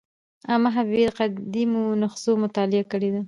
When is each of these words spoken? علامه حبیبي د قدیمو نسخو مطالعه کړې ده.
علامه 0.47 0.69
حبیبي 0.75 1.03
د 1.07 1.11
قدیمو 1.19 1.83
نسخو 2.01 2.31
مطالعه 2.43 2.83
کړې 2.91 3.09
ده. 3.13 3.19